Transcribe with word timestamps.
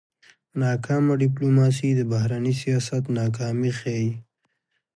ناکامه 0.63 1.13
ډيپلوماسي 1.23 1.89
د 1.95 2.01
بهرني 2.11 2.53
سیاست 2.61 3.03
ناکامي 3.19 3.71
ښيي. 3.79 4.09